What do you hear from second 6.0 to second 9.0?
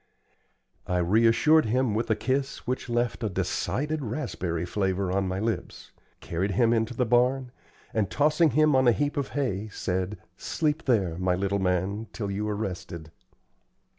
carried him into the barn, and, tossing him on a